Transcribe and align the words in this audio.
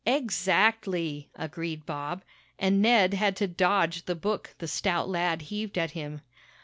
"Exactly!" 0.03 1.29
agreed 1.35 1.85
Bob, 1.85 2.23
and 2.57 2.81
Ned 2.81 3.13
had 3.13 3.35
to 3.35 3.45
dodge 3.45 4.05
the 4.05 4.15
book 4.15 4.55
the 4.57 4.67
stout 4.67 5.07
lad 5.07 5.43
heaved 5.43 5.77
at 5.77 5.91
him. 5.91 6.21